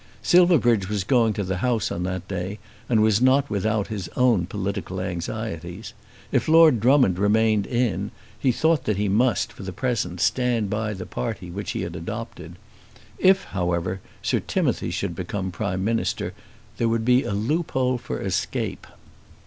Silverbridge 0.23 0.89
was 0.89 1.03
going 1.03 1.31
to 1.33 1.43
the 1.43 1.57
House 1.57 1.91
on 1.91 2.01
that 2.01 2.27
day 2.27 2.57
and 2.89 3.03
was 3.03 3.21
not 3.21 3.51
without 3.51 3.85
his 3.89 4.09
own 4.15 4.47
political 4.47 4.99
anxieties. 4.99 5.93
If 6.31 6.47
Lord 6.47 6.79
Drummond 6.79 7.19
remained 7.19 7.67
in, 7.67 8.09
he 8.39 8.51
thought 8.51 8.85
that 8.85 8.97
he 8.97 9.07
must, 9.07 9.53
for 9.53 9.61
the 9.61 9.71
present, 9.71 10.19
stand 10.19 10.71
by 10.71 10.95
the 10.95 11.05
party 11.05 11.51
which 11.51 11.73
he 11.73 11.81
had 11.83 11.95
adopted. 11.95 12.55
If, 13.19 13.43
however, 13.43 13.99
Sir 14.23 14.39
Timothy 14.39 14.89
should 14.89 15.15
become 15.15 15.51
Prime 15.51 15.83
Minister 15.85 16.33
there 16.77 16.89
would 16.89 17.05
be 17.05 17.21
a 17.21 17.33
loophole 17.35 17.99
for 17.99 18.19
escape. 18.23 18.87